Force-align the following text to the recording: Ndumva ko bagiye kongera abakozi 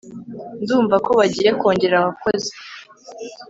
Ndumva 0.61 0.95
ko 1.05 1.11
bagiye 1.19 1.49
kongera 1.59 1.95
abakozi 2.01 2.51